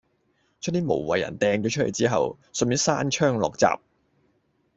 [0.61, 3.79] 將啲無謂人掟咗出去之後，順便閂窗落閘